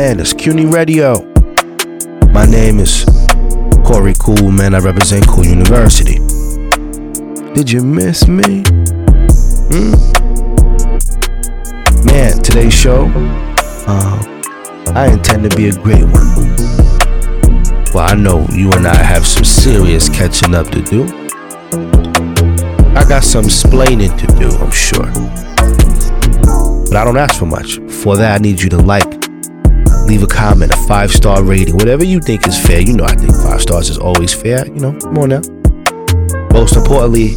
[0.00, 1.12] man, it's CUNY Radio.
[2.32, 3.04] My name is
[3.84, 4.74] Corey Cool, man.
[4.74, 6.14] I represent Cool University.
[7.52, 8.62] Did you miss me?
[9.68, 9.92] Hmm?
[12.06, 13.12] Man, today's show,
[13.86, 14.16] uh,
[14.94, 16.56] I intend to be a great one.
[17.92, 21.04] Well, I know you and I have some serious catching up to do.
[22.96, 25.12] I got some splaining to do, I'm sure.
[26.88, 27.80] But I don't ask for much.
[28.02, 29.19] For that, I need you to like,
[30.10, 32.80] leave a comment, a five star rating, whatever you think is fair.
[32.80, 34.66] You know, I think five stars is always fair.
[34.66, 35.42] You know, come on now.
[36.52, 37.34] Most importantly,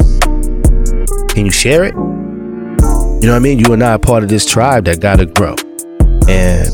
[1.28, 1.94] can you share it?
[1.94, 3.60] You know what I mean?
[3.60, 5.54] You and I are part of this tribe that gotta grow.
[6.28, 6.68] And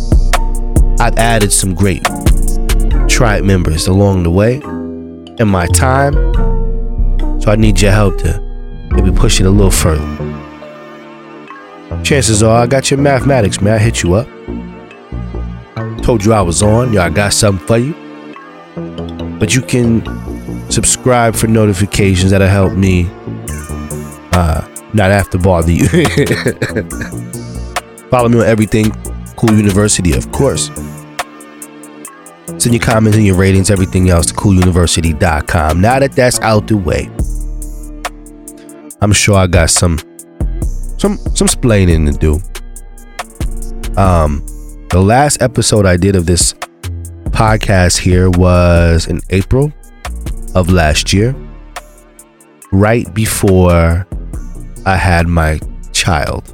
[0.99, 2.03] I've added some great
[3.07, 4.55] tribe members along the way
[5.39, 6.15] in my time.
[7.43, 8.41] So I need your help to
[8.91, 10.07] maybe push it a little further.
[12.03, 13.75] Chances are I got your mathematics, man.
[13.75, 14.40] I hit you up.
[16.03, 16.97] Told you I was on.
[16.97, 17.95] I got something for you.
[19.39, 20.05] But you can
[20.71, 23.09] subscribe for notifications that'll help me
[24.33, 25.87] uh, not have to bother you.
[28.11, 28.91] Follow me on everything.
[29.37, 30.71] Cool University, of course.
[32.59, 35.81] Send your comments and your ratings, everything else to cooluniversity.com.
[35.81, 37.09] Now that that's out the way,
[39.01, 39.99] I'm sure I got some
[40.99, 42.41] some some splaining to do.
[44.01, 44.45] Um,
[44.91, 46.53] the last episode I did of this
[47.31, 49.73] podcast here was in April
[50.57, 51.33] of last year,
[52.73, 54.05] right before
[54.85, 55.61] I had my
[55.93, 56.53] child.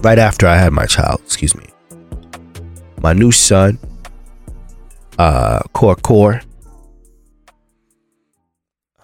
[0.00, 1.66] Right after I had my child, excuse me.
[3.00, 3.78] My new son,
[5.16, 6.42] uh, Core Core,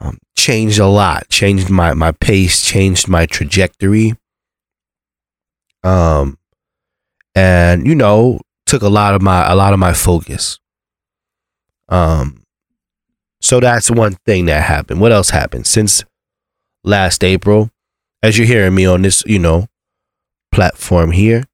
[0.00, 1.28] um, changed a lot.
[1.28, 2.65] Changed my my pace.
[2.65, 4.15] Changed my trajectory.
[5.84, 6.37] Um,
[7.37, 10.59] and you know, took a lot of my a lot of my focus.
[11.89, 12.43] Um,
[13.41, 15.01] so that's one thing that happened.
[15.01, 16.03] What else happened since
[16.83, 17.71] last April?
[18.23, 19.67] As you're hearing me on this, you know,
[20.51, 21.45] platform here,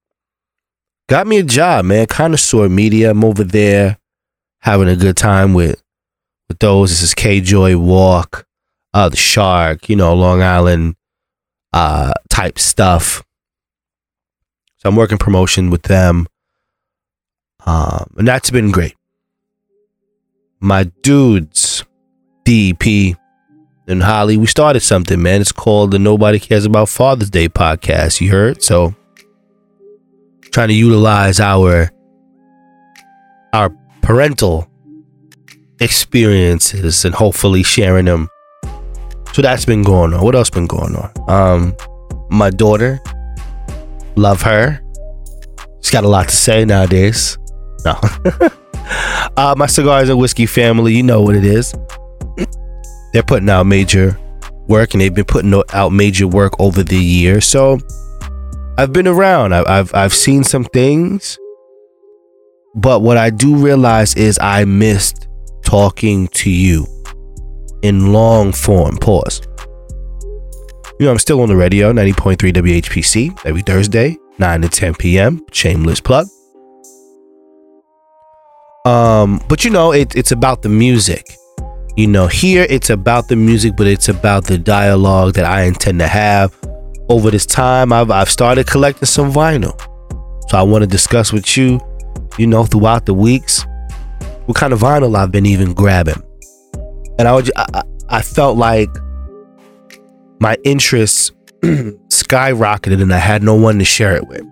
[1.09, 2.07] got me a job, man.
[2.07, 3.11] Connoisseur Media.
[3.11, 3.99] I'm over there
[4.61, 5.83] having a good time with
[6.49, 6.91] with those.
[6.91, 8.47] This is K Joy Walk,
[8.95, 10.95] uh, the Shark, you know, Long Island
[11.73, 13.25] uh type stuff.
[14.83, 16.27] So I'm working promotion with them.
[17.65, 18.97] Um, and that's been great.
[20.59, 21.85] My dudes,
[22.45, 23.15] DP
[23.87, 25.41] and Holly, we started something, man.
[25.41, 28.21] It's called the Nobody Cares About Father's Day podcast.
[28.21, 28.61] You heard?
[28.61, 28.93] So
[30.51, 31.89] trying to utilize our
[33.53, 33.71] our
[34.01, 34.69] parental
[35.79, 38.29] experiences and hopefully sharing them.
[39.33, 40.25] So that's been going on.
[40.25, 41.13] What else been going on?
[41.29, 41.77] Um,
[42.31, 43.01] my daughter,
[44.17, 44.81] love her.
[45.81, 47.39] She's got a lot to say nowadays.
[47.85, 47.99] No.
[49.37, 51.75] uh, my cigars and whiskey family, you know what it is.
[53.13, 54.19] They're putting out major
[54.69, 57.41] work, and they've been putting out major work over the year.
[57.41, 57.79] So
[58.79, 59.53] I've been around.
[59.53, 61.39] I've I've, I've seen some things,
[62.75, 65.29] but what I do realize is I missed
[65.63, 66.87] talking to you
[67.83, 68.97] in long form.
[68.97, 69.43] Pause.
[71.03, 75.45] You know, I'm still on the radio, 90.3 WHPC, every Thursday, 9 to 10 p.m.
[75.51, 76.29] Shameless plug.
[78.87, 81.27] Um, but you know, it, it's about the music.
[81.97, 85.99] You know, here it's about the music, but it's about the dialogue that I intend
[85.99, 86.57] to have.
[87.09, 89.77] Over this time, I've, I've started collecting some vinyl.
[90.51, 91.81] So I want to discuss with you,
[92.39, 93.67] you know, throughout the weeks,
[94.47, 96.23] what kind of vinyl I've been even grabbing.
[97.19, 98.89] And I, would, I, I felt like
[100.43, 101.31] my interests
[101.63, 104.43] skyrocketed and I had no one to share it with.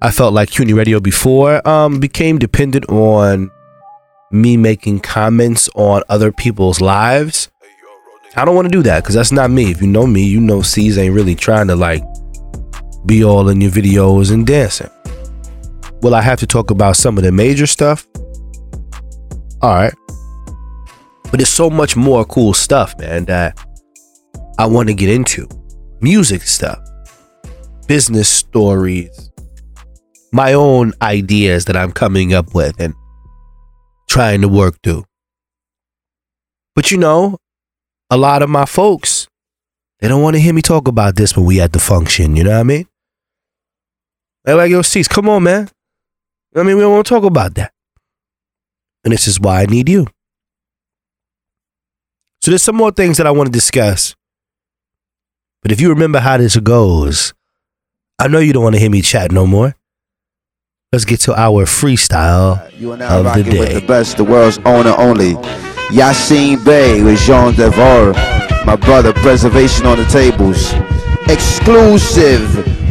[0.00, 3.50] I felt like CUNY Radio before um, became dependent on
[4.30, 7.50] me making comments on other people's lives.
[8.36, 9.72] I don't want to do that because that's not me.
[9.72, 12.04] If you know me, you know C's ain't really trying to like
[13.06, 14.90] be all in your videos and dancing.
[16.02, 18.06] Will I have to talk about some of the major stuff?
[19.62, 19.94] All right.
[21.24, 23.58] But there's so much more cool stuff, man, that
[24.58, 25.46] I want to get into.
[26.00, 26.78] Music stuff,
[27.86, 29.30] business stories,
[30.32, 32.94] my own ideas that I'm coming up with and
[34.08, 35.04] trying to work through.
[36.74, 37.38] But you know,
[38.10, 39.28] a lot of my folks,
[40.00, 42.44] they don't want to hear me talk about this when we at the function, you
[42.44, 42.86] know what I mean?
[44.44, 45.68] They're like, yo, Cease, come on, man.
[46.54, 47.72] I mean, we don't want to talk about that.
[49.04, 50.06] And this is why I need you.
[52.42, 54.14] So there's some more things that I want to discuss.
[55.66, 57.34] But if you remember how this goes,
[58.20, 59.74] I know you don't want to hear me chat no more.
[60.92, 63.80] let's get to our freestyle You of the rocking with day.
[63.80, 65.32] the best, the world's owner only.
[65.90, 68.12] Yasiin Bey with Jean Devar.
[68.64, 70.72] My brother, preservation on the tables.
[71.28, 72.46] Exclusive.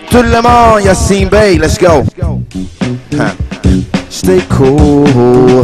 [0.10, 1.58] Tout le monde, Yasiin Bey.
[1.58, 2.04] Let's go.
[3.14, 3.36] Huh.
[4.10, 5.64] Stay cool.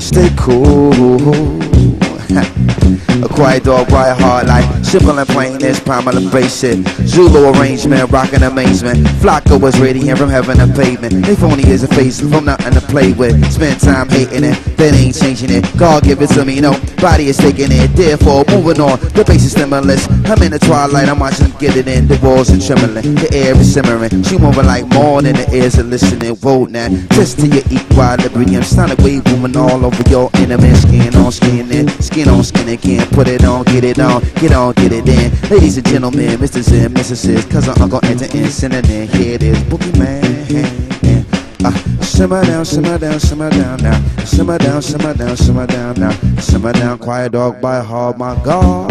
[0.00, 2.11] Stay cool.
[2.36, 4.64] A quiet dog, quiet heart, like
[4.94, 6.86] and plain is primal and basic.
[7.06, 9.06] Zulu arrangement, rocking amazement.
[9.22, 11.24] Flocka was radiant from heaven to pavement.
[11.24, 13.34] They phony is a face from nothing to play with.
[13.50, 15.64] Spend time hating it, then ain't changing it.
[15.78, 17.88] God give it to me, no body is taking it.
[17.96, 20.06] Therefore, moving on, the bass is stimulus.
[20.26, 22.06] I'm in the twilight, I'm watching get it in.
[22.06, 24.22] The walls are trembling, the air is simmering.
[24.24, 26.36] She moving like than the ears are listening.
[26.36, 28.62] Whoa now, test to your equilibrium.
[28.62, 33.06] Sonic wave moving all over your intimate skin on skin and skin on skin again.
[33.08, 35.50] Put it on, get it on, get on, get it in.
[35.50, 36.84] Ladies and gentlemen, Mr.
[36.84, 37.50] and Mrs.
[37.50, 39.08] Cousin, Uncle, Enter, and Synonym.
[39.08, 40.32] Here it is, Boogeyman.
[41.64, 41.70] Uh,
[42.02, 44.24] simmer down, simmer down, simmer down now.
[44.24, 46.10] Simmer down, simmer down, simmer down now.
[46.40, 48.90] Simmer down, quiet dog by heart, my God.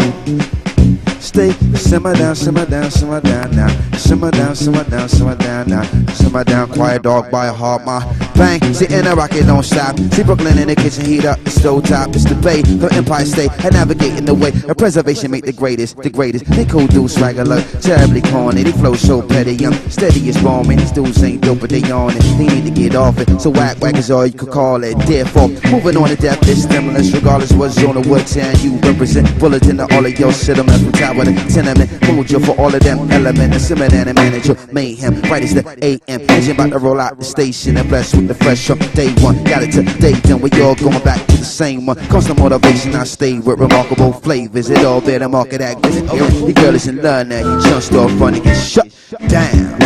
[1.20, 3.68] Stay, simmer down, simmer down, simmer down now.
[3.96, 5.82] Simmer down, simmer down, simmer down now.
[6.14, 8.00] Simmer down, quiet dog by heart, my
[8.42, 8.60] bang.
[8.90, 9.96] In a rocket don't stop.
[10.14, 12.08] See Brooklyn in the kitchen, heat up the stove top.
[12.16, 14.50] It's the bay, the Empire State, and navigating the way.
[14.68, 16.46] A preservation make the greatest, the greatest.
[16.46, 18.64] They cool dudes swagger look terribly corny.
[18.64, 20.78] They flow so petty, I'm steady as bombing.
[20.78, 22.22] These dudes ain't dope, but they on it.
[22.38, 23.40] They need to get off it.
[23.40, 24.98] So whack whack is all you could call it.
[25.06, 29.26] Therefore, moving on to death is stimulus, regardless what zone or what town you represent.
[29.38, 31.90] Bulletin to all of your settlements from of the tenement.
[32.02, 33.52] Mojo for all of them element.
[33.52, 35.20] And simmer and manager mayhem.
[35.30, 36.20] Right as the AM.
[36.28, 39.42] Engine about to roll out the station and blessed with the fresh from day one.
[39.44, 41.96] Got it today, then we all going back to the same one.
[42.08, 44.70] Constant motivation, I stay with remarkable flavors.
[44.70, 45.84] It all there, better market act.
[45.84, 47.38] Your girl is in love now.
[47.38, 48.88] You just off running and shut
[49.28, 49.78] down.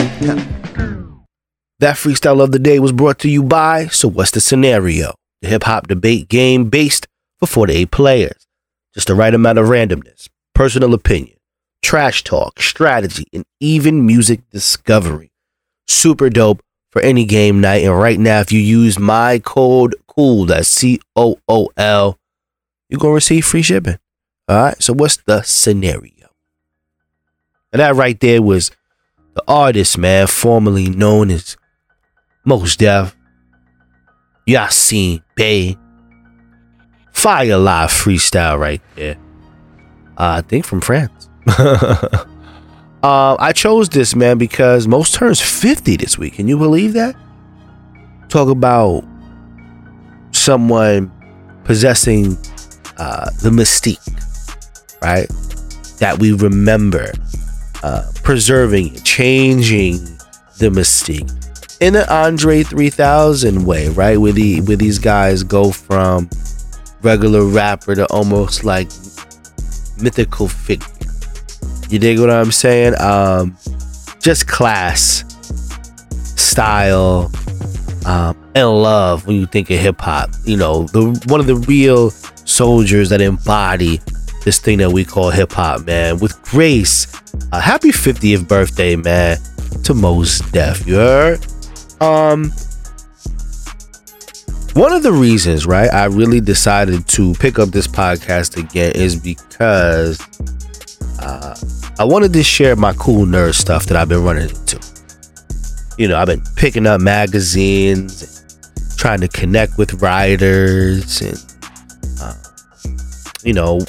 [1.78, 5.14] That freestyle of the day was brought to you by So What's the Scenario?
[5.42, 7.06] The hip hop debate game based
[7.38, 8.46] for 48 players.
[8.94, 11.36] Just the right amount of randomness, personal opinion,
[11.82, 15.32] trash talk, strategy, and even music discovery.
[15.86, 16.62] Super dope
[16.96, 17.84] for any game night.
[17.84, 22.18] And right now, if you use my code COOL, that's C O O L,
[22.88, 23.98] you're going to receive free shipping.
[24.48, 24.82] All right.
[24.82, 26.30] So, what's the scenario?
[27.70, 28.70] And that right there was
[29.34, 31.58] the artist, man, formerly known as
[32.46, 33.14] Mos Def,
[34.48, 35.76] Yasiin Bey,
[37.12, 39.18] Fire Live freestyle right there.
[40.16, 41.28] Uh, I think from France.
[43.06, 46.34] uh, I chose this man because Mos turns 50 this week.
[46.34, 47.14] Can you believe that?
[48.28, 49.04] Talk about
[50.32, 51.12] someone
[51.62, 52.36] possessing
[52.98, 54.02] uh, the mystique,
[55.02, 55.28] right?
[56.00, 57.12] That we remember,
[57.84, 59.98] uh, preserving, changing
[60.58, 61.30] the mystique
[61.80, 64.16] in an Andre 3000 way, right?
[64.16, 66.28] Where the where these guys go from
[67.02, 68.88] regular rapper to almost like
[70.02, 70.95] mythical figure.
[71.88, 72.94] You dig what I'm saying?
[73.00, 73.56] Um,
[74.20, 75.24] just class,
[76.36, 77.30] style,
[78.06, 80.30] um, and love when you think of hip hop.
[80.44, 84.00] You know, the one of the real soldiers that embody
[84.46, 86.18] this thing that we call hip hop, man.
[86.18, 87.06] With grace,
[87.52, 89.38] uh, happy 50th birthday, man,
[89.82, 90.86] to Mos Def.
[90.86, 91.46] You heard?
[92.00, 92.52] Um,
[94.74, 99.16] one of the reasons, right, I really decided to pick up this podcast again is
[99.16, 100.20] because
[101.18, 101.56] uh,
[101.98, 104.78] I wanted to share my cool nerd stuff that I've been running into.
[105.96, 108.44] You know, I've been picking up magazines,
[108.98, 111.42] trying to connect with writers, and
[112.20, 112.34] uh,
[113.42, 113.80] you know,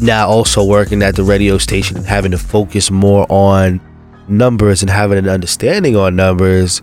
[0.00, 3.78] now also working at the radio station and having to focus more on
[4.26, 6.80] numbers and having an understanding on numbers.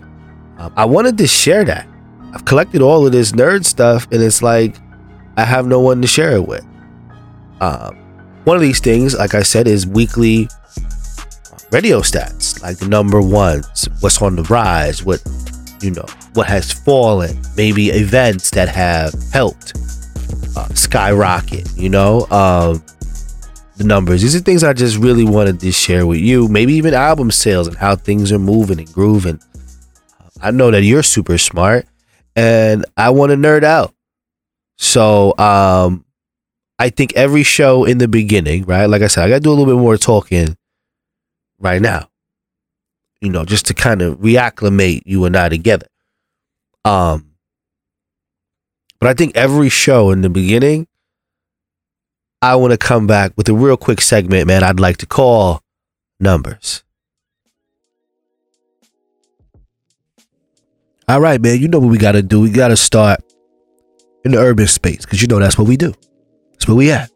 [0.59, 1.87] Um, I wanted to share that.
[2.33, 4.75] I've collected all of this nerd stuff, and it's like
[5.37, 6.63] I have no one to share it with.
[7.61, 7.97] Um,
[8.49, 10.49] one of these things, like I said, is weekly
[11.71, 15.21] radio stats, like the number ones, what's on the rise, what
[15.83, 19.77] you know, what has fallen, maybe events that have helped
[20.57, 21.69] uh, skyrocket.
[21.77, 22.83] You know, um,
[23.77, 24.23] the numbers.
[24.23, 26.47] These are things I just really wanted to share with you.
[26.47, 29.39] Maybe even album sales and how things are moving and grooving.
[30.41, 31.85] I know that you're super smart
[32.35, 33.93] and I want to nerd out.
[34.79, 36.03] So, um,
[36.79, 38.85] I think every show in the beginning, right?
[38.85, 40.55] Like I said, I got to do a little bit more talking
[41.59, 42.09] right now,
[43.19, 45.87] you know, just to kind of reacclimate you and I together.
[46.85, 47.31] Um,
[48.99, 50.87] but I think every show in the beginning,
[52.41, 54.63] I want to come back with a real quick segment, man.
[54.63, 55.61] I'd like to call
[56.21, 56.83] numbers.
[61.09, 61.59] All right, man.
[61.59, 62.39] You know what we got to do.
[62.39, 63.19] We got to start
[64.23, 65.93] in the urban space because you know that's what we do.
[66.59, 67.09] That's where we at.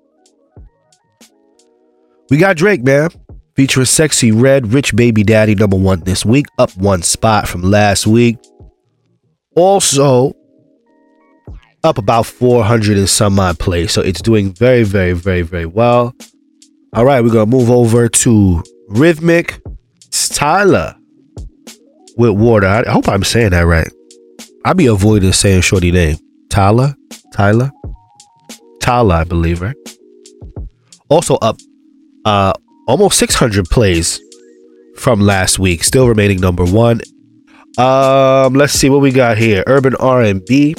[2.29, 3.09] We got Drake, man,
[3.55, 8.07] featuring Sexyy Red, Rich Baby Daddy, number one this week, up one spot from last
[8.07, 8.37] week.
[9.57, 10.33] Also,
[11.83, 13.91] up about 400 and some odd plays.
[13.91, 16.15] So it's doing very, very, very, very well.
[16.93, 19.59] All right, we're going to move over to Rhythmic.
[20.11, 20.95] Tyler
[22.17, 22.67] with Water.
[22.67, 23.87] I hope I'm saying that right.
[24.65, 26.17] I be avoiding saying shorty name.
[26.49, 26.95] Tyler?
[27.33, 27.71] Tyler?
[28.83, 29.75] Tyler, I believe, right?
[31.07, 31.57] Also up
[32.25, 32.51] uh
[32.85, 34.19] almost 600 plays
[34.97, 36.99] from last week, still remaining number 1.
[37.77, 39.63] Um let's see what we got here.
[39.67, 40.75] Urban R&B.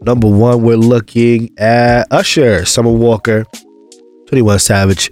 [0.00, 3.44] Number 1 we're looking at Usher, Summer Walker,
[4.28, 5.10] 21 Savage.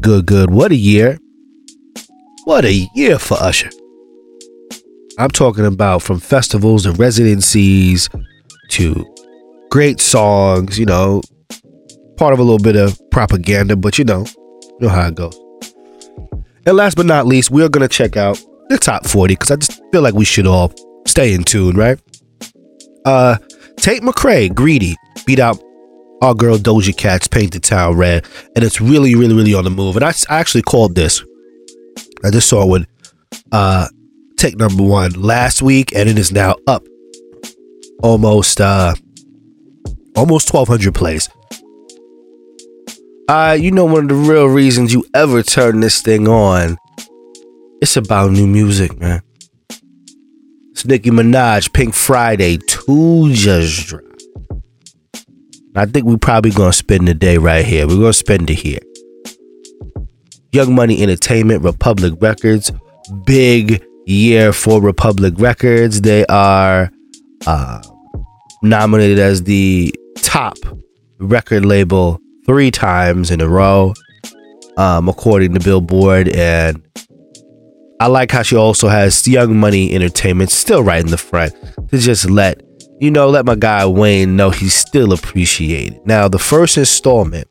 [0.00, 0.50] Good good.
[0.50, 1.20] What a year.
[2.44, 3.70] What a year for Usher.
[5.20, 8.08] I'm talking about from festivals and residencies
[8.70, 9.06] to
[9.70, 11.22] great songs, you know,
[12.16, 14.24] part of a little bit of propaganda, but you know,
[14.62, 15.38] you know how it goes.
[16.66, 19.50] And last but not least, we are going to check out the top 40 because
[19.50, 20.72] I just feel like we should all
[21.06, 22.00] stay in tune, right?
[23.04, 23.36] Uh,
[23.76, 24.96] Tate McRae, Greedy,
[25.26, 25.62] beat out
[26.22, 29.70] our girl Doja Cat's Paint the Town Red, and it's really, really, really on the
[29.70, 29.96] move.
[29.96, 31.22] And I, I actually called this.
[32.24, 32.86] I just saw it
[33.52, 33.86] uh,
[34.36, 36.86] take number one last week, and it is now up
[38.02, 38.94] almost uh
[40.16, 41.28] almost 1200 plays.
[43.28, 46.76] Uh, you know, one of the real reasons you ever turn this thing on,
[47.82, 49.20] it's about new music, man.
[50.70, 54.22] It's Nicki Minaj, Pink Friday, two just dropped.
[55.74, 57.88] I think we're probably gonna spend the day right here.
[57.88, 58.78] We're gonna spend it here.
[60.52, 62.70] Young Money Entertainment, Republic Records,
[63.24, 66.00] big year for Republic Records.
[66.00, 66.92] They are
[67.44, 67.82] uh,
[68.62, 69.92] nominated as the
[70.22, 70.56] top
[71.18, 73.92] record label three times in a row,
[74.76, 76.28] um, according to Billboard.
[76.28, 76.82] And
[78.00, 81.54] I like how she also has Young Money Entertainment still right in the front
[81.90, 82.62] to just let
[82.98, 86.00] you know, let my guy Wayne know he's still appreciated.
[86.06, 87.46] Now, the first installment,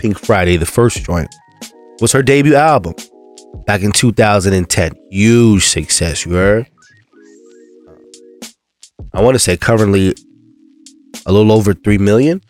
[0.00, 1.34] Pink Friday, the first joint,
[2.00, 2.94] was her debut album
[3.66, 4.92] back in 2010.
[5.10, 6.66] Huge success, you heard?
[9.14, 10.14] I want to say currently
[11.24, 12.42] a little over 3 million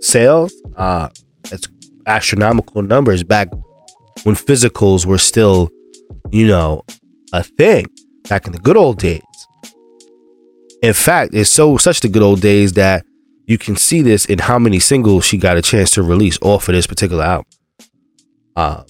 [0.00, 0.52] sales.
[0.76, 1.08] Uh,
[1.50, 1.68] it's
[2.06, 3.48] astronomical numbers back
[4.24, 5.70] when physicals were still,
[6.30, 6.82] you know,
[7.32, 7.86] a thing
[8.28, 9.22] back in the good old days.
[10.82, 13.04] In fact, it's so such the good old days that
[13.46, 16.68] you can see this in how many singles she got a chance to release off
[16.68, 17.50] of this particular album.
[18.56, 18.84] Um,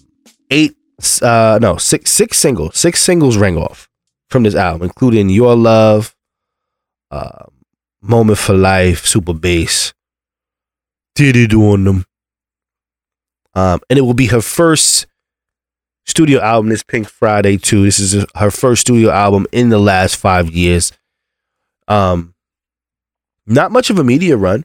[0.51, 0.77] eight
[1.23, 3.89] uh no six six singles six singles rang off
[4.31, 6.15] from this album including your love
[7.11, 7.45] uh
[8.01, 9.93] moment for life super bass
[11.19, 12.05] it on them
[13.55, 15.07] um and it will be her first
[16.05, 20.17] studio album this pink friday too this is her first studio album in the last
[20.17, 20.93] five years
[21.89, 22.35] um
[23.47, 24.63] not much of a media run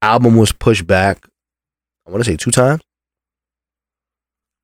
[0.00, 1.26] album was pushed back
[2.06, 2.82] i want to say two times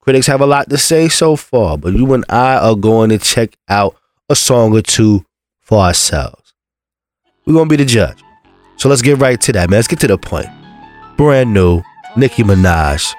[0.09, 3.19] Critics have a lot to say so far, but you and I are going to
[3.19, 3.95] check out
[4.31, 5.27] a song or two
[5.61, 6.55] for ourselves.
[7.45, 8.23] We're to be the judge.
[8.77, 9.77] So let's get right to that, man.
[9.77, 10.49] Let's get to the point.
[11.19, 11.83] Brand new
[12.17, 13.13] Nicki Minaj.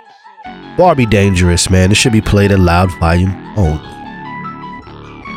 [0.77, 1.91] Barbie Dangerous, man.
[1.91, 3.84] It should be played at loud volume only.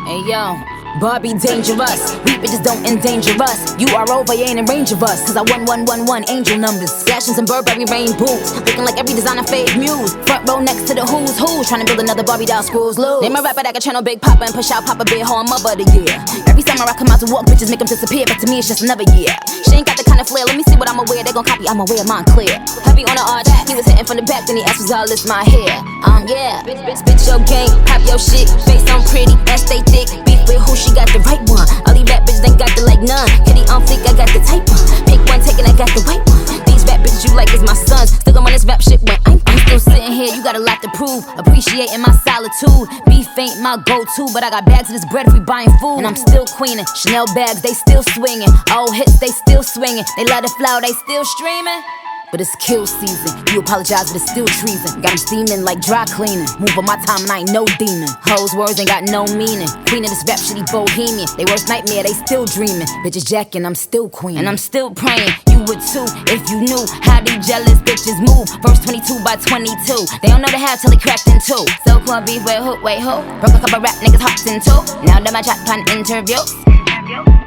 [0.07, 0.73] Hey, yo.
[1.01, 3.81] Barbie dangerous, we bitches don't endanger us.
[3.81, 5.25] You are over, you ain't in range of us.
[5.25, 6.93] Cause I won one one one angel numbers.
[7.05, 8.53] Flashing some Burberry rain boots.
[8.53, 10.13] Looking like every designer fave muse.
[10.29, 11.65] Front row next to the who's who.
[11.65, 13.23] Trying to build another Barbie doll screws loose.
[13.23, 15.75] Name a rapper that can channel Big Papa and push out Papa Big Horn Mother
[15.81, 16.13] the year.
[16.47, 18.27] Every summer I come out to walk, bitches make them disappear.
[18.29, 19.33] But to me, it's just another year.
[19.65, 20.45] She ain't got the kind of flair.
[20.45, 21.25] Let me see what I'ma wear.
[21.25, 22.53] They gon' copy, I'ma wear mine clear.
[22.85, 25.09] Heavy on the arch, he was hitting from the back, then he asked was all
[25.09, 25.81] this my hair.
[26.05, 26.61] Um, yeah.
[26.69, 28.53] Bitch, bitch, bitch, your game, pop your shit.
[28.69, 30.13] Face on pretty, ass stay thick.
[30.29, 31.65] Beef with who she got the right one.
[31.89, 33.29] All these rap bitches ain't got the like none.
[33.49, 34.85] Kitty on fleek, I got the type one.
[35.09, 36.72] Pick one, taking, I got the right one.
[36.93, 38.13] Rap bitches you like is my sons.
[38.21, 40.29] Still I'm on this rap shit when I'm, still sitting here.
[40.35, 41.25] You got a lot to prove.
[41.39, 42.85] Appreciating my solitude.
[43.09, 46.05] Beef ain't my go-to, but I got bags of this bread if we buying food.
[46.05, 46.85] And I'm still queening.
[46.95, 48.53] Chanel bags, they still swinging.
[48.71, 50.05] Old hits, they still swinging.
[50.19, 51.81] They let it flow, they still streaming.
[52.33, 53.33] but it's kill season.
[53.53, 55.01] You apologize, but it's still treason.
[55.03, 56.49] Got him steaming like dry cleaning.
[56.59, 58.09] Move on my time and I ain't no demon.
[58.25, 59.69] Hoes words ain't got no meaning.
[59.87, 61.29] Queen of this rap shitty bohemian.
[61.37, 62.89] They worst nightmare, they still dreaming.
[63.05, 64.39] Bitches jacking, I'm still queen.
[64.39, 65.31] And I'm still praying.
[65.63, 68.51] You too if you knew how these jealous bitches move.
[68.63, 70.07] Verse 22 by 22.
[70.21, 71.65] They don't know the half till they cracked in two.
[71.87, 73.23] So club beef, wait, who, wait, who?
[73.39, 74.83] Broke a couple rap niggas hopped in two.
[75.07, 77.42] Now that my chat pan interviews.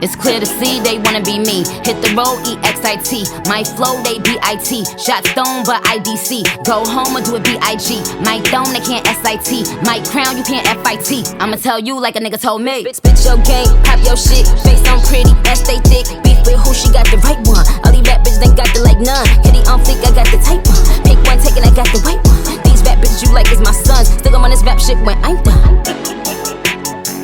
[0.00, 1.60] It's clear to see they wanna be me.
[1.84, 3.28] Hit the road, EXIT.
[3.44, 4.88] My flow, they BIT.
[4.96, 6.64] Shot stone, but IDC.
[6.64, 8.00] Go home or do it BIG.
[8.24, 9.68] My throne, they can't SIT.
[9.84, 11.36] My crown, you can't FIT.
[11.36, 12.80] I'ma tell you like a nigga told me.
[12.80, 14.48] Bitch, bitch, your game, pop your shit.
[14.64, 16.08] Face on pretty, ass they thick.
[16.24, 17.68] Beef with who, she got the right one.
[17.84, 19.28] All these rap bitches ain't got the like none.
[19.44, 20.80] Kitty on flick, I got the type one.
[21.04, 22.40] Pick one, take it, I got the right one.
[22.64, 24.08] These rap bitches you like is my sons.
[24.08, 25.84] Still I'm on this rap shit when I'm done.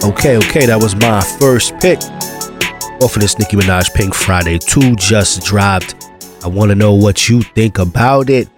[0.04, 2.04] Okay, okay, that was my first pick
[3.02, 5.94] off of this Nicki Minaj Pink Friday 2 just dropped.
[6.42, 8.48] I want to know what you think about it.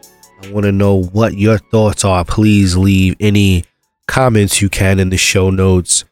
[0.42, 2.24] I want to know what your thoughts are.
[2.24, 3.64] Please leave any
[4.06, 6.04] comments you can in the show notes.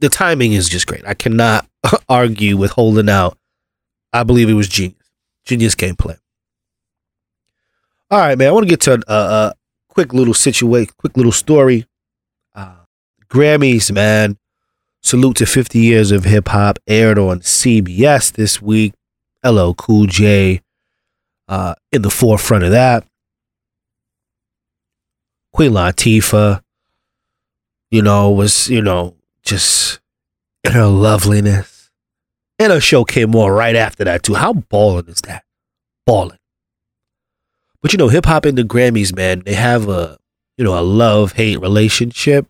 [0.00, 1.06] The timing is just great.
[1.06, 1.68] I cannot
[2.08, 3.36] argue with holding out.
[4.12, 4.94] I believe it was genius.
[5.44, 6.18] Genius gameplay.
[8.10, 8.48] All right, man.
[8.48, 9.54] I want to get to a, a
[9.88, 11.86] quick little situation, quick little story.
[12.54, 12.76] Uh,
[13.28, 14.38] Grammys, man.
[15.02, 18.92] Salute to 50 Years of Hip Hop aired on CBS this week.
[19.44, 20.60] LL Cool J
[21.48, 23.06] uh, in the forefront of that.
[25.52, 26.60] Queen Latifah,
[27.90, 30.00] you know, was, you know, just
[30.64, 31.90] in her loveliness.
[32.58, 34.34] And her show came on right after that, too.
[34.34, 35.44] How balling is that?
[36.04, 36.38] Balling.
[37.80, 40.18] But, you know, hip hop and the Grammys, man, they have a,
[40.58, 42.46] you know, a love hate relationship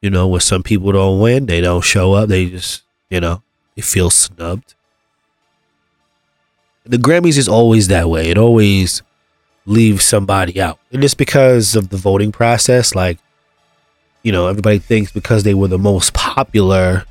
[0.00, 3.42] you know, where some people don't win, they don't show up, they just, you know,
[3.74, 4.74] they feel snubbed.
[6.84, 8.30] The Grammys is always that way.
[8.30, 9.02] It always
[9.66, 10.78] leaves somebody out.
[10.90, 12.94] And it's because of the voting process.
[12.94, 13.18] Like,
[14.22, 17.04] you know, everybody thinks because they were the most popular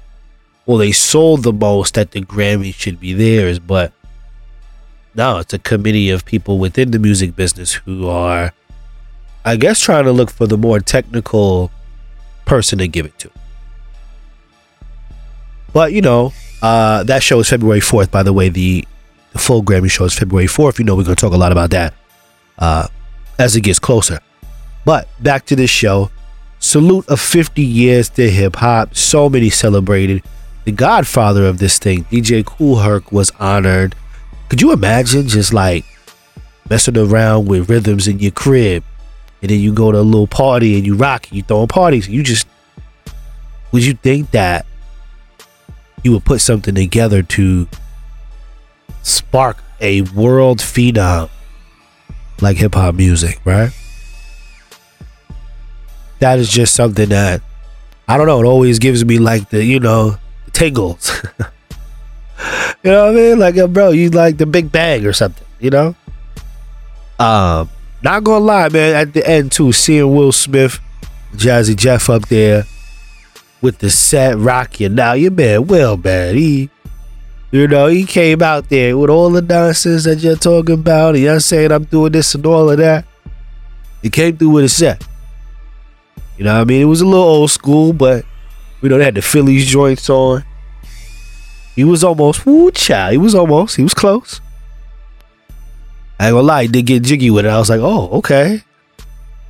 [0.65, 3.59] or they sold the most that the Grammy should be theirs.
[3.59, 3.93] But
[5.15, 8.53] no, it's a committee of people within the music business who are,
[9.45, 11.71] I guess, trying to look for the more technical
[12.47, 13.29] person to give it to.
[15.73, 18.09] But you know, uh, that show is February fourth.
[18.09, 18.87] By the way, the
[19.33, 20.79] the full Grammy show is February fourth.
[20.79, 21.93] You know, we're going to talk a lot about that
[22.57, 22.87] uh,
[23.37, 24.19] as it gets closer.
[24.85, 26.09] But back to this show.
[26.59, 28.95] Salute of 50 years to hip hop.
[28.95, 30.23] So many celebrated.
[30.65, 33.93] The godfather of this thing, DJ Kool Herc, was honored.
[34.49, 35.85] Could you imagine just like
[36.69, 38.83] messing around with rhythms in your crib
[39.41, 42.07] and then you go to a little party and you rock you throwing parties.
[42.07, 42.47] You just
[43.71, 44.65] would you think that
[46.03, 47.67] you would put something together to
[49.03, 51.29] spark a world phenom
[52.41, 53.71] like hip hop music, right?
[56.19, 57.41] That is just something that
[58.07, 58.41] I don't know.
[58.41, 60.17] It always gives me like the you know
[60.53, 61.11] tingles.
[62.83, 63.39] you know what I mean?
[63.39, 65.45] Like, bro, you like the Big Bang or something.
[65.59, 65.95] You know.
[67.19, 67.69] Um,
[68.03, 68.95] not gonna lie, man.
[68.95, 70.79] At the end too, seeing Will Smith,
[71.35, 72.65] Jazzy Jeff up there
[73.61, 74.95] with the set rocking.
[74.95, 76.69] Now your man Will, man, he,
[77.51, 81.15] you know, he came out there with all the nonsense that you're talking about.
[81.15, 83.05] And you're saying I'm doing this and all of that.
[84.01, 85.05] He came through with a set.
[86.37, 86.81] You know what I mean?
[86.81, 88.23] It was a little old school, but
[88.81, 90.43] you know they had the Phillies joints on.
[91.75, 93.11] He was almost, woo child.
[93.11, 94.39] He was almost, he was close.
[96.19, 97.49] I ain't gonna lie, he did get jiggy with it.
[97.49, 98.61] I was like, oh, okay.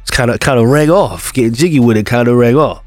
[0.02, 1.34] It's kind of kind of rang off.
[1.34, 2.84] Getting jiggy with it kind of rang off.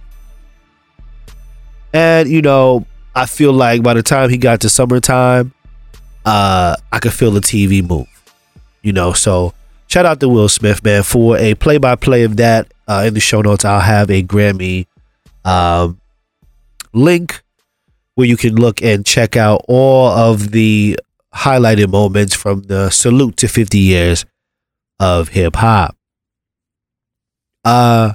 [1.92, 5.52] And you know, I feel like by the time he got to summertime,
[6.24, 8.06] uh, I could feel the TV move.
[8.82, 9.52] You know, so
[9.86, 12.72] shout out to Will Smith, man, for a play by play of that.
[12.88, 14.86] Uh, in the show notes, I'll have a Grammy
[15.44, 16.00] um,
[16.92, 17.42] link
[18.14, 20.98] where you can look and check out all of the
[21.34, 24.24] highlighted moments from the salute to 50 years
[24.98, 25.96] of hip hop.
[27.64, 28.12] Uh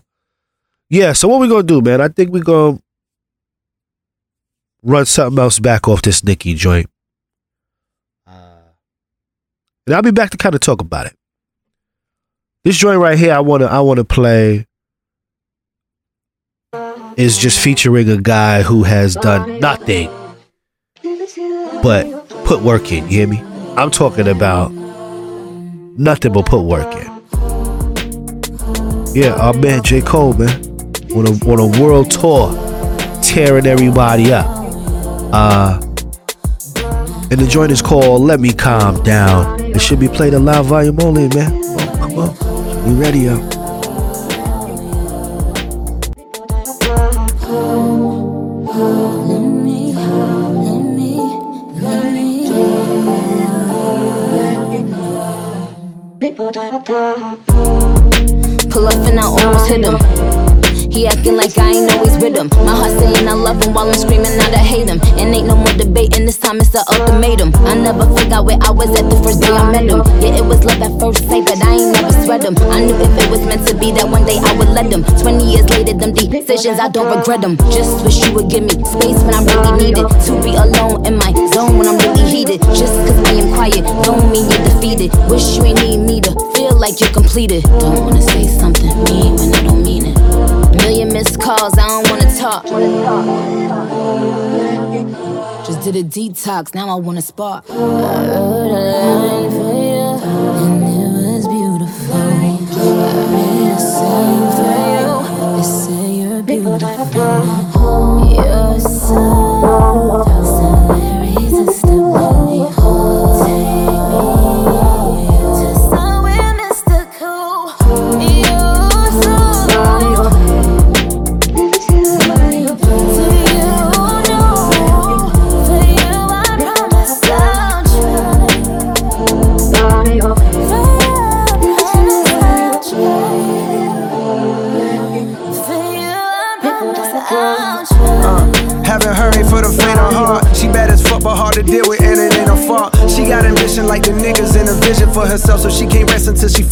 [0.90, 2.02] yeah, so what we gonna do, man?
[2.02, 2.80] I think we gonna
[4.84, 6.90] run something else back off this Nicki joint.
[8.28, 8.72] Uh,
[9.88, 11.16] and I'll be back to kind of talk about it.
[12.64, 14.66] This joint right here, I wanna I wanna play
[17.18, 20.10] is just featuring a guy who has done nothing
[21.82, 22.15] but
[22.46, 23.04] put work in.
[23.06, 23.42] You hear me?
[23.76, 24.72] I'm talking about
[25.98, 27.06] nothing but put work in.
[29.14, 30.02] Yeah, our man J.
[30.02, 30.50] Cole, man,
[31.16, 32.52] on a on a world tour,
[33.22, 34.46] tearing everybody up.
[35.34, 35.82] Uh,
[37.32, 39.60] And the joint is called Let Me Calm Down.
[39.74, 41.52] It should be played a loud volume only, man.
[41.98, 42.88] Come on, come on.
[42.88, 43.55] You ready?
[56.36, 56.48] Pull
[58.88, 60.45] up and I almost hit him.
[60.96, 62.48] He acting like I ain't always with him.
[62.64, 65.04] My heart saying I love him while I'm screaming out I hate him.
[65.20, 67.52] And ain't no more debating, this time it's the ultimatum.
[67.68, 70.00] I never forgot where I was at the first day I met him.
[70.24, 72.56] Yeah, it was love at first sight, but I ain't never sweat him.
[72.72, 75.04] I knew if it was meant to be that one day I would let him.
[75.04, 77.60] 20 years later, them decisions, I don't regret them.
[77.76, 80.08] Just wish you would give me space when I really need it.
[80.08, 82.64] To be alone in my zone when I'm really heated.
[82.72, 85.12] Just cause I am quiet, don't mean you're defeated.
[85.28, 87.68] Wish you ain't need me to feel like you're completed.
[87.84, 89.85] Don't wanna say something mean when I don't.
[90.86, 92.64] Million missed calls, I don't wanna talk.
[95.66, 97.66] Just did a detox, now I wanna spark.
[97.72, 98.80] I wrote a
[99.16, 100.20] line for you,
[100.62, 102.18] and it was beautiful.
[102.18, 102.22] I
[103.34, 105.14] made a song for you,
[105.58, 107.34] they say you're beautiful.
[108.32, 109.45] You're so,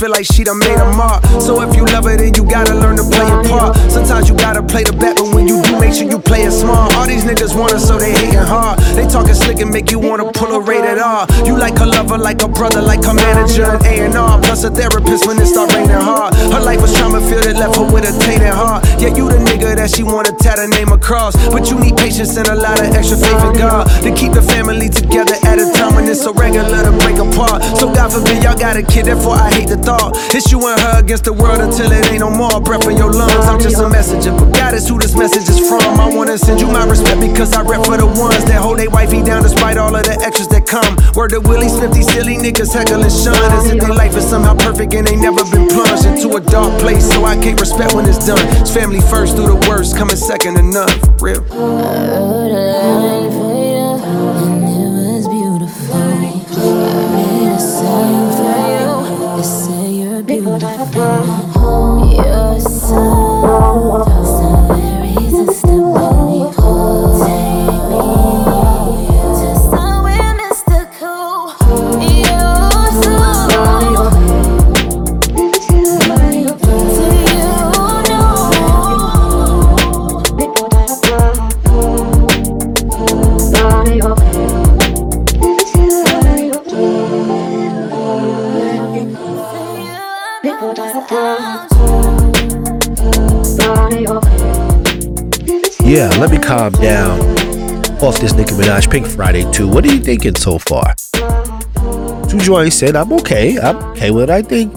[0.04, 1.24] feel like she done made a mark.
[1.40, 3.78] So if you love her, then you gotta learn to play your part.
[3.90, 5.63] Sometimes you gotta play the bet, but when you
[6.02, 6.94] you play it smart.
[6.96, 8.80] All these niggas want her, so they hating hard.
[8.96, 11.28] They talking slick and make you wanna pull a rated R.
[11.46, 14.42] You like her lover, like a brother, like her manager and A&R.
[14.42, 16.34] Plus a therapist when it start raining hard.
[16.54, 18.86] Her life was trauma filled, it left her with a tainted heart.
[18.98, 21.36] Yeah, you the nigga that she wanna tat her name across.
[21.52, 24.42] But you need patience and a lot of extra faith in God to keep the
[24.42, 27.62] family together at a time when it's so regular to break apart.
[27.78, 30.18] So God forbid y'all got a kid, therefore I hate the thought.
[30.34, 33.12] It's you and her against the world until it ain't no more breath in your
[33.12, 33.46] lungs.
[33.46, 35.83] I'm just a messenger, but God is who this message is from.
[35.84, 38.88] I wanna send you my respect because I rep for the ones that hold they
[38.88, 40.96] wifey down despite all of the extras that come.
[41.16, 44.56] Word to Willie Smith, these silly niggas heckling Sean as if their life is somehow
[44.56, 47.12] perfect and they never been plunged into a dark place.
[47.12, 48.46] So I can't respect when it's done.
[48.62, 51.00] It's family first through the worst, coming second to none.
[51.20, 53.43] For real.
[99.54, 99.74] Pink 2.
[99.74, 100.96] What are you thinking so far?
[102.38, 103.60] Joints said I'm okay.
[103.60, 104.30] I'm okay with it.
[104.32, 104.74] I think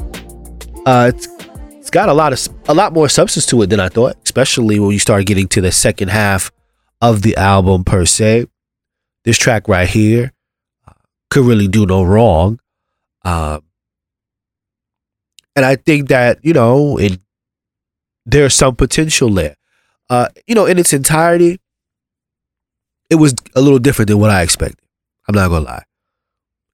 [0.84, 1.28] uh, it's,
[1.72, 4.78] it's got a lot of a lot more substance to it than I thought, especially
[4.78, 6.52] when you start getting to the second half
[7.00, 8.46] of the album per se.
[9.24, 10.32] This track right here
[10.86, 10.92] uh,
[11.30, 12.60] could really do no wrong.
[13.24, 13.62] Um,
[15.56, 17.18] and I think that, you know, it
[18.26, 19.56] there's some potential there.
[20.10, 21.60] Uh, you know, in its entirety,
[23.10, 24.84] it was a little different than what I expected.
[25.28, 25.84] I'm not gonna lie.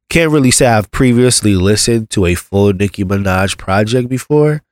[0.09, 4.63] Can't really say I've previously listened to a full Nicki Minaj project before.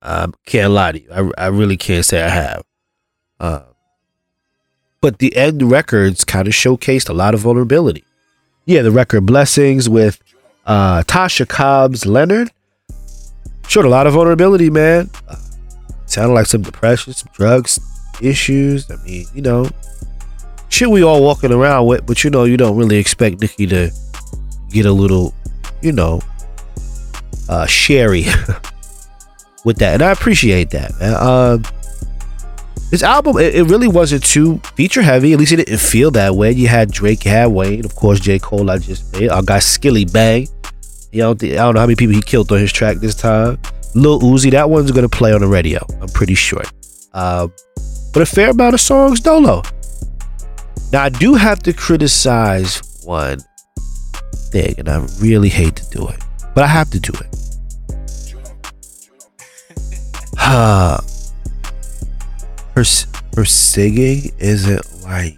[0.00, 1.08] Um, can't lie to you.
[1.12, 2.62] I, I really can't say I have.
[3.40, 3.62] Uh,
[5.00, 8.04] but the end records kind of showcased a lot of vulnerability.
[8.64, 10.22] Yeah, the record Blessings with
[10.66, 12.50] uh, Tasha Cobbs Leonard
[13.68, 15.10] showed a lot of vulnerability, man.
[15.28, 15.36] Uh,
[16.06, 17.78] sounded like some depression, some drugs
[18.22, 18.90] issues.
[18.90, 19.68] I mean, you know,
[20.74, 23.90] shit we all walking around with, but you know, you don't really expect Nicki to
[24.70, 25.32] get a little,
[25.80, 26.20] you know,
[27.48, 28.22] uh, sherry
[29.64, 31.14] with that, and I appreciate that, man.
[31.14, 31.64] Um,
[32.90, 35.32] this album, it, it really wasn't too feature heavy.
[35.32, 36.50] At least it didn't feel that way.
[36.52, 38.38] You had Drake, you had Wayne, of course, J.
[38.38, 38.68] Cole.
[38.70, 40.50] I just made our guy Skillibeng.
[41.12, 43.58] You know, I don't know how many people he killed on his track this time.
[43.94, 45.84] Lil Uzi, that one's gonna play on the radio.
[46.00, 46.62] I'm pretty sure.
[47.12, 47.46] Uh,
[48.12, 49.62] but a fair amount of songs dolo.
[50.94, 53.40] Now I do have to criticize one
[54.52, 56.22] thing, and I really hate to do it,
[56.54, 57.34] but I have to do it.
[60.38, 61.00] her
[62.76, 65.36] her singing isn't like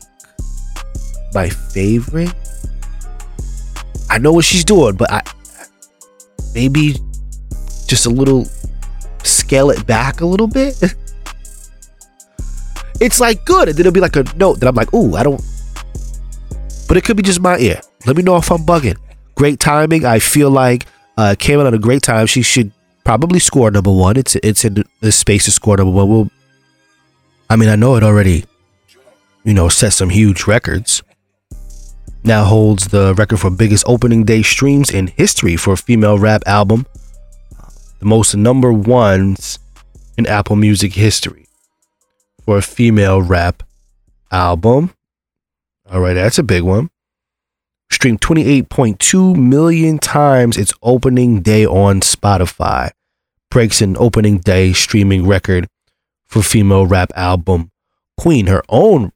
[1.32, 2.34] my favorite.
[4.10, 5.22] I know what she's doing, but I
[6.52, 6.96] maybe
[7.86, 8.46] just a little
[9.22, 10.78] scale it back a little bit.
[13.00, 15.22] it's like good, and then it'll be like a note that I'm like, ooh, I
[15.22, 15.42] don't.
[16.88, 17.80] But it could be just my ear.
[18.06, 18.96] Let me know if I'm bugging.
[19.34, 20.04] Great timing.
[20.04, 22.26] I feel like uh, came out at a great time.
[22.26, 22.72] She should
[23.04, 24.16] probably score number one.
[24.16, 26.08] It's it's in the space to score number one.
[26.08, 26.30] Well,
[27.50, 28.44] I mean, I know it already,
[29.44, 31.02] you know, set some huge records.
[32.24, 36.42] Now holds the record for biggest opening day streams in history for a female rap
[36.46, 36.86] album.
[38.00, 39.58] The most number ones
[40.18, 41.45] in Apple Music history
[42.46, 43.62] for a female rap
[44.30, 44.94] album.
[45.90, 46.88] All right, that's a big one.
[47.90, 52.90] Streamed 28.2 million times its opening day on Spotify
[53.50, 55.66] breaks an opening day streaming record
[56.26, 57.70] for female rap album
[58.16, 59.12] Queen, her own.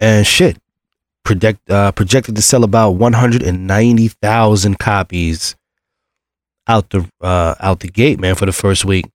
[0.00, 0.58] And shit,
[1.24, 5.56] project, uh, projected to sell about 190,000 copies
[6.66, 9.06] out the uh, out the gate, man, for the first week.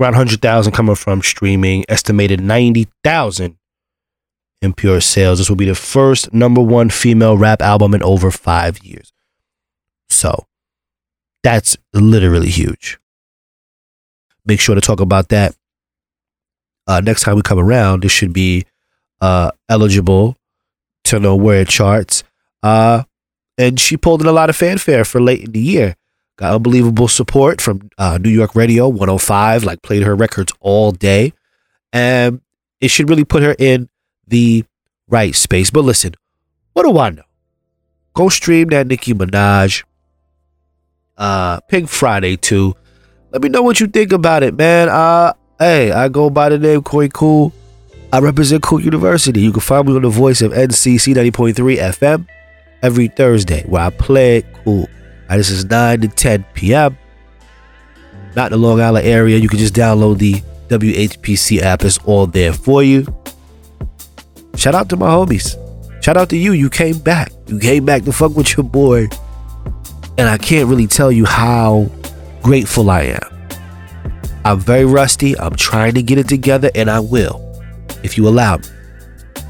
[0.00, 3.58] Around 100,000 coming from streaming, estimated 90,000
[4.62, 5.38] in pure sales.
[5.38, 9.12] This will be the first number one female rap album in over five years.
[10.08, 10.46] So,
[11.42, 12.98] that's literally huge.
[14.46, 15.54] Make sure to talk about that
[16.90, 18.02] uh, next time we come around.
[18.02, 18.66] This should be
[19.20, 20.36] uh, eligible
[21.04, 22.24] to know where it charts.
[22.62, 23.04] Uh,
[23.56, 25.94] and she pulled in a lot of fanfare for late in the year.
[26.40, 31.34] Got unbelievable support from uh, New York Radio 105, like played her records all day.
[31.92, 32.40] And
[32.80, 33.90] it should really put her in
[34.26, 34.64] the
[35.06, 35.70] right space.
[35.70, 36.14] But listen,
[36.72, 37.24] what do I know?
[38.14, 39.84] Go stream that Nicki Minaj
[41.18, 42.74] uh Pink Friday too.
[43.32, 44.88] Let me know what you think about it, man.
[44.88, 47.52] Uh hey, I go by the name Koi Cool.
[48.14, 49.42] I represent Cool University.
[49.42, 52.26] You can find me on the voice of NCC 90.3 FM
[52.82, 54.88] every Thursday where I play cool.
[55.38, 56.98] This is 9 to 10 p.m.
[58.34, 59.38] Not the Long Island area.
[59.38, 61.84] You can just download the WHPC app.
[61.84, 63.06] It's all there for you.
[64.56, 65.56] Shout out to my homies.
[66.02, 66.52] Shout out to you.
[66.52, 67.32] You came back.
[67.46, 69.08] You came back to fuck with your boy.
[70.18, 71.90] And I can't really tell you how
[72.42, 73.48] grateful I am.
[74.44, 75.38] I'm very rusty.
[75.38, 77.46] I'm trying to get it together, and I will
[78.02, 78.64] if you allow me.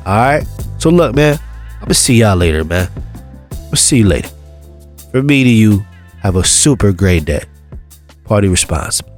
[0.07, 0.47] All right?
[0.79, 1.38] So, look, man,
[1.81, 2.88] I'm to see y'all later, man.
[3.53, 4.31] I'll see you later.
[5.11, 5.85] From me to you,
[6.23, 7.42] have a super great day.
[8.25, 9.10] Party responsibly.